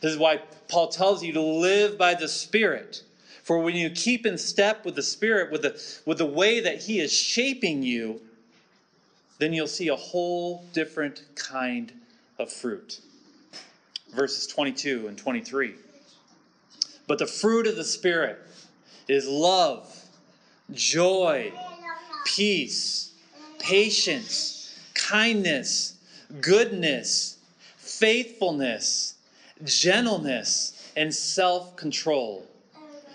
This 0.00 0.12
is 0.12 0.18
why 0.18 0.40
Paul 0.68 0.88
tells 0.88 1.22
you 1.22 1.32
to 1.34 1.42
live 1.42 1.98
by 1.98 2.14
the 2.14 2.28
Spirit. 2.28 3.02
For 3.50 3.58
when 3.58 3.74
you 3.74 3.90
keep 3.90 4.26
in 4.26 4.38
step 4.38 4.84
with 4.84 4.94
the 4.94 5.02
Spirit, 5.02 5.50
with 5.50 5.62
the, 5.62 6.00
with 6.06 6.18
the 6.18 6.24
way 6.24 6.60
that 6.60 6.80
He 6.80 7.00
is 7.00 7.12
shaping 7.12 7.82
you, 7.82 8.20
then 9.38 9.52
you'll 9.52 9.66
see 9.66 9.88
a 9.88 9.96
whole 9.96 10.64
different 10.72 11.24
kind 11.34 11.92
of 12.38 12.52
fruit. 12.52 13.00
Verses 14.14 14.46
22 14.46 15.08
and 15.08 15.18
23. 15.18 15.74
But 17.08 17.18
the 17.18 17.26
fruit 17.26 17.66
of 17.66 17.74
the 17.74 17.82
Spirit 17.82 18.38
is 19.08 19.26
love, 19.26 20.00
joy, 20.72 21.52
peace, 22.22 23.14
patience, 23.58 24.78
kindness, 24.94 25.98
goodness, 26.40 27.38
faithfulness 27.78 29.16
gentleness, 29.64 30.92
and 30.96 31.14
self 31.14 31.76
control. 31.76 32.46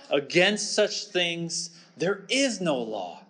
Against 0.10 0.74
such 0.74 1.06
things 1.06 1.72
there 1.98 2.22
is 2.30 2.62
no 2.62 2.78
law. 2.78 3.22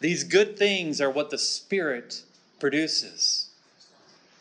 These 0.00 0.24
good 0.24 0.58
things 0.58 1.00
are 1.00 1.10
what 1.10 1.30
the 1.30 1.38
Spirit 1.38 2.22
produces. 2.58 3.48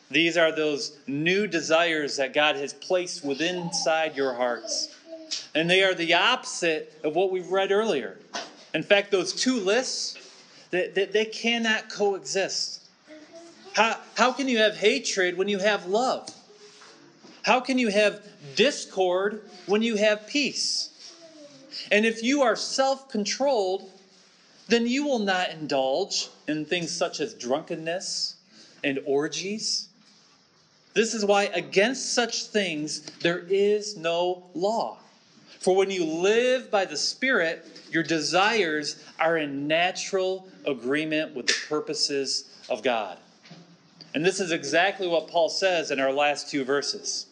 These 0.09 0.35
are 0.35 0.51
those 0.51 0.97
new 1.07 1.47
desires 1.47 2.17
that 2.17 2.33
God 2.33 2.55
has 2.55 2.73
placed 2.73 3.23
within 3.23 3.55
inside 3.55 4.17
your 4.17 4.33
hearts. 4.33 4.95
And 5.55 5.69
they 5.69 5.83
are 5.83 5.93
the 5.93 6.15
opposite 6.15 6.99
of 7.03 7.15
what 7.15 7.31
we've 7.31 7.49
read 7.49 7.71
earlier. 7.71 8.17
In 8.73 8.83
fact, 8.83 9.11
those 9.11 9.33
two 9.33 9.57
lists, 9.57 10.17
they, 10.71 10.87
they, 10.89 11.05
they 11.05 11.25
cannot 11.25 11.89
coexist. 11.89 12.81
How, 13.73 13.97
how 14.15 14.33
can 14.33 14.47
you 14.49 14.57
have 14.57 14.75
hatred 14.75 15.37
when 15.37 15.47
you 15.47 15.59
have 15.59 15.85
love? 15.85 16.27
How 17.43 17.59
can 17.59 17.77
you 17.77 17.89
have 17.89 18.21
discord 18.55 19.49
when 19.65 19.81
you 19.81 19.95
have 19.95 20.27
peace? 20.27 20.89
And 21.91 22.05
if 22.05 22.21
you 22.23 22.41
are 22.41 22.55
self 22.55 23.09
controlled, 23.09 23.89
then 24.67 24.87
you 24.87 25.03
will 25.03 25.19
not 25.19 25.49
indulge 25.49 26.29
in 26.47 26.65
things 26.65 26.91
such 26.91 27.19
as 27.19 27.33
drunkenness 27.33 28.35
and 28.83 28.99
orgies. 29.05 29.89
This 30.93 31.13
is 31.13 31.25
why 31.25 31.45
against 31.45 32.13
such 32.13 32.45
things 32.45 33.01
there 33.21 33.39
is 33.39 33.97
no 33.97 34.43
law. 34.53 34.97
For 35.59 35.75
when 35.75 35.91
you 35.91 36.05
live 36.05 36.71
by 36.71 36.85
the 36.85 36.97
Spirit, 36.97 37.65
your 37.91 38.03
desires 38.03 39.03
are 39.19 39.37
in 39.37 39.67
natural 39.67 40.47
agreement 40.65 41.35
with 41.35 41.47
the 41.47 41.55
purposes 41.69 42.49
of 42.69 42.81
God. 42.81 43.17
And 44.13 44.25
this 44.25 44.39
is 44.39 44.51
exactly 44.51 45.07
what 45.07 45.27
Paul 45.27 45.49
says 45.49 45.91
in 45.91 45.99
our 45.99 46.11
last 46.11 46.49
two 46.49 46.63
verses. 46.65 47.27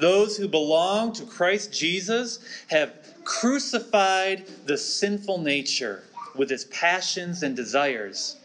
Those 0.00 0.36
who 0.36 0.48
belong 0.48 1.12
to 1.14 1.24
Christ 1.24 1.72
Jesus 1.72 2.38
have 2.68 2.94
crucified 3.24 4.46
the 4.66 4.78
sinful 4.78 5.38
nature 5.38 6.04
with 6.34 6.50
its 6.50 6.64
passions 6.70 7.42
and 7.42 7.54
desires. 7.54 8.36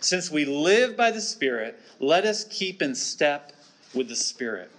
Since 0.00 0.30
we 0.30 0.44
live 0.44 0.96
by 0.96 1.10
the 1.10 1.20
Spirit, 1.20 1.80
let 1.98 2.24
us 2.24 2.44
keep 2.44 2.82
in 2.82 2.94
step 2.94 3.52
with 3.94 4.08
the 4.08 4.16
Spirit. 4.16 4.70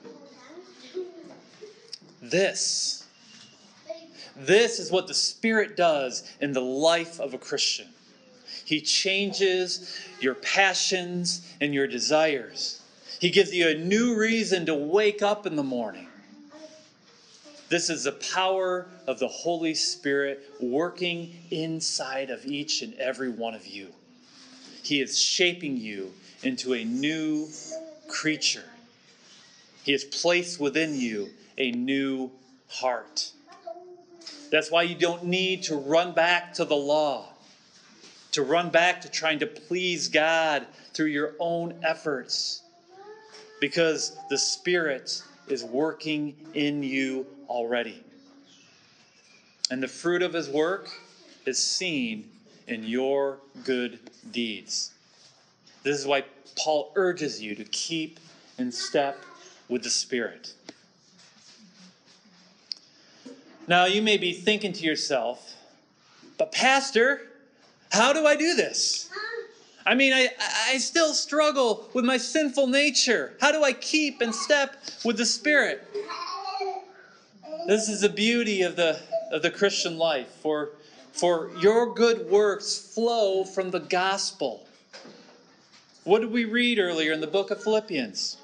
This, 2.22 3.06
this 4.36 4.80
is 4.80 4.92
what 4.92 5.08
the 5.08 5.14
Spirit 5.14 5.76
does 5.76 6.24
in 6.40 6.54
the 6.54 6.62
life 6.62 7.20
of 7.20 7.34
a 7.34 7.38
Christian. 7.38 7.88
He 8.66 8.82
changes 8.82 10.00
your 10.22 10.36
passions 10.36 11.42
and 11.60 11.74
your 11.74 11.88
desires. 11.88 12.82
He 13.20 13.32
gives 13.32 13.52
you 13.52 13.68
a 13.68 13.74
new 13.74 14.16
reason 14.16 14.68
to 14.68 14.76
wake 14.76 15.24
up 15.24 15.48
in 15.48 15.56
the 15.56 15.64
morning. 15.64 16.09
This 17.70 17.92
is 17.92 18.06
the 18.06 18.12
power 18.12 18.88
of 19.06 19.20
the 19.20 19.28
Holy 19.28 19.76
Spirit 19.76 20.44
working 20.60 21.38
inside 21.52 22.32
of 22.32 22.46
each 22.46 22.82
and 22.82 22.96
every 22.96 23.30
one 23.30 23.54
of 23.54 23.68
you. 23.68 23.94
He 24.82 25.02
is 25.02 25.22
shaping 25.22 25.78
you 25.78 26.14
into 26.42 26.74
a 26.74 26.84
new 26.84 27.48
creature. 28.08 28.66
He 29.84 29.92
has 29.92 30.04
placed 30.04 30.60
within 30.60 30.96
you 30.96 31.30
a 31.60 31.72
new 31.72 32.32
heart. 32.70 33.32
That's 34.52 34.72
why 34.72 34.84
you 34.84 34.96
don't 34.96 35.26
need 35.26 35.64
to 35.64 35.76
run 35.76 36.14
back 36.14 36.56
to 36.56 36.66
the 36.66 36.76
law, 36.76 37.34
to 38.32 38.42
run 38.42 38.72
back 38.72 39.02
to 39.02 39.10
trying 39.10 39.40
to 39.40 39.48
please 39.48 40.08
God 40.08 40.66
through 40.94 41.08
your 41.08 41.34
own 41.38 41.76
efforts, 41.84 42.64
because 43.62 44.18
the 44.30 44.40
Spirit 44.40 45.22
is 45.50 45.64
working 45.64 46.36
in 46.54 46.84
you 46.84 47.26
already. 47.48 48.04
And 49.72 49.84
the 49.84 49.88
fruit 49.88 50.22
of 50.22 50.34
His 50.34 50.50
work 50.50 50.90
is 51.46 51.58
seen 51.58 52.30
in 52.68 52.84
your 52.84 53.40
good 53.64 54.00
deeds. 54.32 54.92
This 55.84 56.00
is 56.00 56.06
why 56.06 56.26
Paul 56.58 56.92
urges 56.96 57.42
you 57.42 57.56
to 57.56 57.64
keep 57.66 58.20
in 58.58 58.72
step 58.72 59.18
with 59.68 59.84
the 59.84 59.90
Spirit. 59.90 60.54
Now, 63.68 63.86
you 63.86 64.02
may 64.02 64.18
be 64.18 64.34
thinking 64.34 64.74
to 64.74 64.84
yourself, 64.84 65.56
but, 66.38 66.52
Pastor, 66.52 67.22
how 67.92 68.14
do 68.14 68.26
I 68.26 68.36
do 68.36 68.56
this? 68.56 69.09
I 69.86 69.96
mean, 69.96 70.14
I, 70.14 70.30
I 70.68 70.78
still 70.78 71.14
struggle 71.14 71.90
with 71.94 72.06
my 72.06 72.18
sinful 72.18 72.68
nature. 72.68 73.34
How 73.40 73.52
do 73.52 73.64
I 73.64 73.74
keep 73.74 74.22
in 74.22 74.34
step 74.34 74.76
with 75.04 75.18
the 75.18 75.26
Spirit? 75.26 75.88
This 77.68 77.90
is 77.90 78.02
the 78.02 78.10
beauty 78.10 78.62
of 78.62 78.76
the, 78.76 79.00
of 79.32 79.42
the 79.42 79.52
Christian 79.52 79.98
life. 79.98 80.28
For, 80.42 80.72
for 81.12 81.52
your 81.60 81.94
good 81.94 82.30
works 82.30 82.78
flow 82.94 83.44
from 83.44 83.72
the 83.72 83.80
gospel. 83.80 84.66
What 86.04 86.22
did 86.22 86.32
we 86.32 86.46
read 86.46 86.80
earlier 86.80 87.14
in 87.14 87.22
the 87.22 87.28
book 87.28 87.52
of 87.52 87.62
Philippians? 87.64 88.38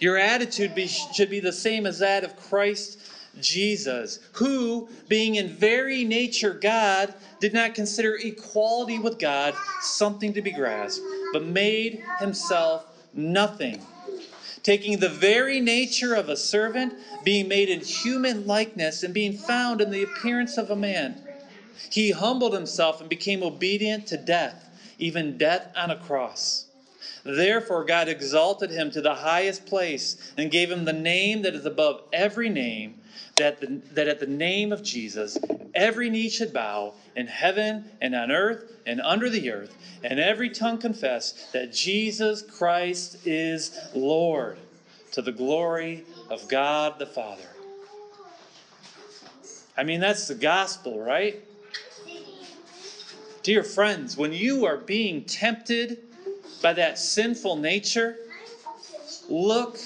Your 0.00 0.18
attitude 0.18 0.74
be, 0.74 0.88
should 0.88 1.30
be 1.30 1.40
the 1.40 1.52
same 1.52 1.86
as 1.86 2.00
that 2.00 2.24
of 2.24 2.36
Christ 2.36 2.98
Jesus, 3.40 4.18
who, 4.32 4.88
being 5.08 5.34
in 5.34 5.48
very 5.48 6.04
nature 6.04 6.54
God, 6.54 7.14
did 7.40 7.52
not 7.52 7.74
consider 7.74 8.16
equality 8.16 8.98
with 8.98 9.18
God 9.18 9.54
something 9.80 10.32
to 10.34 10.42
be 10.42 10.52
grasped, 10.52 11.04
but 11.32 11.42
made 11.42 12.02
himself 12.18 12.84
nothing. 13.12 13.80
Taking 14.62 14.98
the 14.98 15.08
very 15.08 15.60
nature 15.60 16.14
of 16.14 16.28
a 16.28 16.36
servant, 16.36 16.94
being 17.22 17.48
made 17.48 17.68
in 17.68 17.80
human 17.80 18.46
likeness, 18.46 19.02
and 19.02 19.14
being 19.14 19.32
found 19.32 19.80
in 19.80 19.90
the 19.90 20.02
appearance 20.02 20.58
of 20.58 20.70
a 20.70 20.76
man, 20.76 21.20
he 21.90 22.10
humbled 22.10 22.52
himself 22.52 23.00
and 23.00 23.08
became 23.08 23.42
obedient 23.42 24.06
to 24.08 24.16
death, 24.16 24.68
even 24.98 25.38
death 25.38 25.68
on 25.76 25.90
a 25.90 25.96
cross. 25.96 26.65
Therefore, 27.24 27.84
God 27.84 28.08
exalted 28.08 28.70
him 28.70 28.90
to 28.92 29.00
the 29.00 29.14
highest 29.14 29.66
place 29.66 30.16
and 30.36 30.50
gave 30.50 30.70
him 30.70 30.84
the 30.84 30.92
name 30.92 31.42
that 31.42 31.54
is 31.54 31.66
above 31.66 32.02
every 32.12 32.48
name, 32.48 33.00
that, 33.36 33.60
the, 33.60 33.80
that 33.92 34.08
at 34.08 34.20
the 34.20 34.26
name 34.26 34.72
of 34.72 34.82
Jesus 34.82 35.38
every 35.74 36.08
knee 36.08 36.28
should 36.28 36.52
bow 36.52 36.94
in 37.14 37.26
heaven 37.26 37.84
and 38.00 38.14
on 38.14 38.30
earth 38.30 38.72
and 38.86 39.00
under 39.00 39.28
the 39.28 39.50
earth, 39.50 39.74
and 40.02 40.18
every 40.18 40.48
tongue 40.48 40.78
confess 40.78 41.32
that 41.52 41.72
Jesus 41.72 42.42
Christ 42.42 43.18
is 43.26 43.78
Lord, 43.94 44.58
to 45.12 45.22
the 45.22 45.32
glory 45.32 46.04
of 46.30 46.48
God 46.48 46.98
the 46.98 47.06
Father. 47.06 47.48
I 49.76 49.82
mean, 49.82 50.00
that's 50.00 50.28
the 50.28 50.34
gospel, 50.34 50.98
right? 50.98 51.42
Dear 53.42 53.62
friends, 53.62 54.16
when 54.16 54.32
you 54.32 54.64
are 54.64 54.76
being 54.76 55.24
tempted 55.24 56.02
by 56.62 56.72
that 56.74 56.98
sinful 56.98 57.56
nature, 57.56 58.16
look 59.28 59.78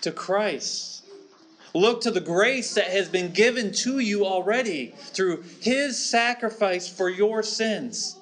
to 0.00 0.12
Christ. 0.12 1.04
Look 1.74 2.02
to 2.02 2.10
the 2.10 2.20
grace 2.20 2.74
that 2.74 2.90
has 2.90 3.08
been 3.08 3.32
given 3.32 3.72
to 3.72 3.98
you 3.98 4.24
already 4.24 4.94
through 4.96 5.44
His 5.60 5.98
sacrifice 5.98 6.88
for 6.88 7.08
your 7.08 7.42
sins. 7.42 8.16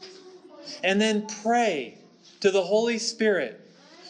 And 0.82 1.00
then 1.00 1.26
pray 1.26 1.98
to 2.40 2.50
the 2.50 2.62
Holy 2.62 2.98
Spirit 2.98 3.60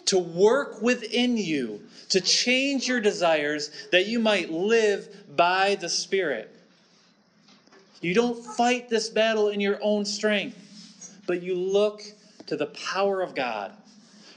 to 0.07 0.19
work 0.19 0.81
within 0.81 1.37
you 1.37 1.83
to 2.11 2.21
change 2.21 2.87
your 2.87 3.01
desires 3.01 3.71
that 3.91 4.07
you 4.07 4.19
might 4.19 4.51
live 4.51 5.09
by 5.35 5.75
the 5.77 5.89
Spirit. 5.89 6.55
You 8.01 8.15
don't 8.15 8.45
fight 8.45 8.91
this 8.91 9.09
battle 9.09 9.49
in 9.49 9.61
your 9.61 9.79
own 9.81 10.05
strength, 10.05 10.57
but 11.27 11.43
you 11.43 11.55
look 11.55 12.03
to 12.47 12.57
the 12.57 12.67
power 12.67 13.23
of 13.23 13.35
God. 13.35 13.73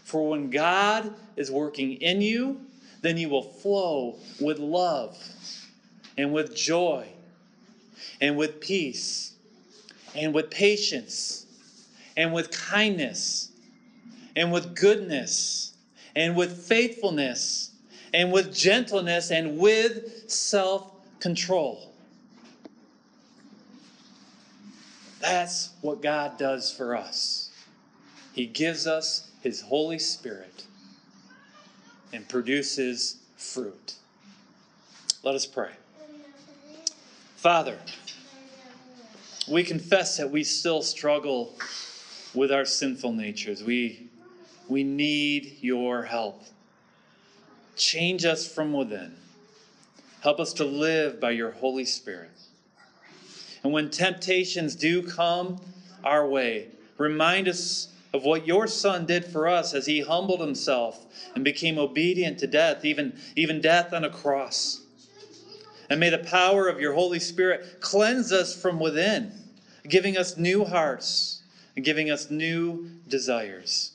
For 0.04 0.28
when 0.30 0.50
God 0.50 1.14
is 1.36 1.52
working 1.52 1.94
in 1.94 2.22
you, 2.22 2.62
then 3.02 3.18
you 3.18 3.30
will 3.30 3.44
flow 3.44 4.16
with 4.40 4.60
love 4.60 5.18
and 6.18 6.32
with 6.32 6.56
joy 6.56 7.08
and 8.22 8.38
with 8.38 8.60
peace 8.60 9.34
and 10.16 10.34
with 10.34 10.50
patience 10.50 11.46
and 12.16 12.34
with 12.34 12.52
kindness 12.52 13.50
and 14.36 14.52
with 14.52 14.76
goodness 14.76 15.74
and 16.16 16.36
with 16.36 16.52
faithfulness 16.52 17.72
and 18.14 18.32
with 18.32 18.54
gentleness 18.54 19.32
and 19.32 19.58
with 19.58 20.30
self 20.30 20.92
control. 21.20 21.92
That's 25.20 25.70
what 25.82 26.02
God 26.02 26.38
does 26.38 26.72
for 26.72 26.96
us. 26.96 27.45
He 28.36 28.48
gives 28.48 28.86
us 28.86 29.32
His 29.42 29.62
Holy 29.62 29.98
Spirit 29.98 30.66
and 32.12 32.28
produces 32.28 33.16
fruit. 33.38 33.94
Let 35.24 35.36
us 35.36 35.46
pray. 35.46 35.72
Father, 37.38 37.78
we 39.48 39.64
confess 39.64 40.18
that 40.18 40.30
we 40.30 40.44
still 40.44 40.82
struggle 40.82 41.58
with 42.34 42.52
our 42.52 42.66
sinful 42.66 43.14
natures. 43.14 43.64
We, 43.64 44.10
we 44.68 44.84
need 44.84 45.60
your 45.62 46.04
help. 46.04 46.44
Change 47.78 48.26
us 48.26 48.46
from 48.46 48.74
within. 48.74 49.16
Help 50.20 50.42
us 50.42 50.52
to 50.54 50.66
live 50.66 51.22
by 51.22 51.32
your 51.32 51.52
Holy 51.52 51.86
Spirit. 51.86 52.32
And 53.64 53.72
when 53.72 53.90
temptations 53.90 54.76
do 54.76 55.04
come 55.04 55.62
our 56.04 56.28
way, 56.28 56.68
remind 56.98 57.48
us 57.48 57.95
of 58.16 58.24
what 58.24 58.48
your 58.48 58.66
Son 58.66 59.06
did 59.06 59.26
for 59.26 59.48
us 59.48 59.74
as 59.74 59.86
he 59.86 60.00
humbled 60.00 60.40
himself 60.40 61.06
and 61.36 61.44
became 61.44 61.78
obedient 61.78 62.40
to 62.40 62.48
death, 62.48 62.86
even, 62.86 63.20
even 63.36 63.60
death 63.60 63.92
on 63.92 64.06
a 64.06 64.10
cross. 64.10 64.80
And 65.90 66.00
may 66.00 66.10
the 66.10 66.18
power 66.18 66.70
of 66.70 66.80
your 66.80 66.94
Holy 66.94 67.20
Spirit 67.20 67.82
cleanse 67.82 68.32
us 68.32 68.60
from 68.60 68.80
within, 68.80 69.34
giving 69.88 70.18
us 70.18 70.38
new 70.38 70.64
hearts 70.64 71.42
and 71.76 71.84
giving 71.84 72.10
us 72.10 72.30
new 72.30 72.90
desires. 73.08 73.92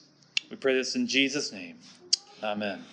We 0.51 0.57
pray 0.57 0.75
this 0.75 0.95
in 0.95 1.07
Jesus' 1.07 1.51
name. 1.51 1.79
Amen. 2.43 2.85